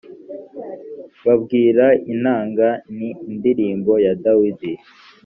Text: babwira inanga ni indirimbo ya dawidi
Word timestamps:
babwira 1.25 1.85
inanga 2.13 2.67
ni 2.97 3.09
indirimbo 3.31 3.93
ya 4.05 4.13
dawidi 4.23 4.71